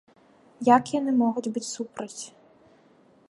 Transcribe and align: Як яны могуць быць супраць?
Як 0.75 0.83
яны 0.99 1.11
могуць 1.23 1.51
быць 1.57 1.67
супраць? 1.75 2.21